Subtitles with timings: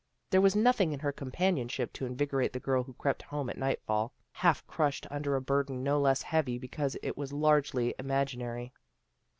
[0.31, 4.11] There was nothing in her companionship to invigorate the girl who crept home at nightfall,
[4.31, 8.73] half crushed under a burden no less heavy because it was largely imaginary.